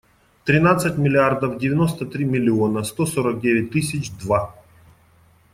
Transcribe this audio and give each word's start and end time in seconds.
Тринадцать 0.45 0.97
миллиардов 0.97 1.59
девяносто 1.59 2.07
три 2.07 2.25
миллиона 2.25 2.83
сто 2.83 3.05
сорок 3.05 3.39
девять 3.39 3.69
тысяч 3.69 4.09
два. 4.17 4.55